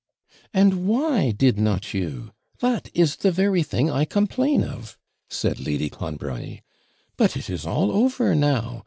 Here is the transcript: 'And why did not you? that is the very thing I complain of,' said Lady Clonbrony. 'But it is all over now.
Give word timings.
'And 0.51 0.87
why 0.87 1.29
did 1.29 1.59
not 1.59 1.93
you? 1.93 2.31
that 2.59 2.89
is 2.95 3.17
the 3.17 3.29
very 3.31 3.61
thing 3.61 3.91
I 3.91 4.03
complain 4.03 4.63
of,' 4.63 4.97
said 5.29 5.59
Lady 5.59 5.91
Clonbrony. 5.91 6.63
'But 7.17 7.37
it 7.37 7.51
is 7.51 7.67
all 7.67 7.91
over 7.91 8.33
now. 8.33 8.79